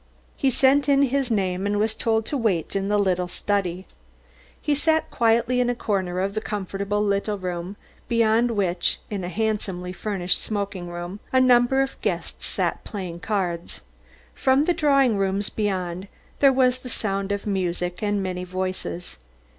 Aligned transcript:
He 0.35 0.49
sent 0.49 0.89
in 0.89 1.03
his 1.03 1.29
name 1.29 1.67
and 1.67 1.77
was 1.77 1.93
told 1.93 2.25
to 2.25 2.35
wait 2.35 2.75
in 2.75 2.87
the 2.87 2.97
little 2.97 3.27
study. 3.27 3.85
He 4.59 4.73
sat 4.73 5.03
down 5.11 5.15
quietly 5.15 5.59
in 5.61 5.69
a 5.69 5.75
corner 5.75 6.21
of 6.21 6.33
the 6.33 6.41
comfortable 6.41 7.03
little 7.05 7.37
room 7.37 7.77
beyond 8.07 8.49
which, 8.49 8.99
in 9.11 9.23
a 9.23 9.29
handsomely 9.29 9.93
furnished 9.93 10.41
smoking 10.41 10.87
room, 10.89 11.19
a 11.31 11.39
number 11.39 11.83
of 11.83 12.01
guests 12.01 12.47
sat 12.47 12.83
playing 12.83 13.19
cards. 13.19 13.81
From 14.33 14.65
the 14.65 14.73
drawing 14.73 15.17
rooms 15.17 15.49
beyond, 15.51 16.07
there 16.39 16.51
was 16.51 16.79
the 16.79 16.89
sound 16.89 17.31
of 17.31 17.45
music 17.45 18.01
and 18.01 18.23
many 18.23 18.43
voices. 18.43 19.17